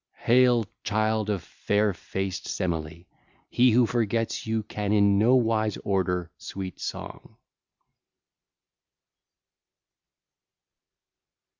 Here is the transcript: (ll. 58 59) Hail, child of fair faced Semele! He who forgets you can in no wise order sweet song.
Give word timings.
(ll. 0.23 0.25
58 0.25 0.25
59) 0.25 0.35
Hail, 0.35 0.65
child 0.83 1.29
of 1.29 1.43
fair 1.43 1.93
faced 1.93 2.47
Semele! 2.47 3.05
He 3.51 3.69
who 3.69 3.85
forgets 3.85 4.47
you 4.47 4.63
can 4.63 4.91
in 4.91 5.19
no 5.19 5.35
wise 5.35 5.77
order 5.83 6.31
sweet 6.39 6.79
song. 6.79 7.37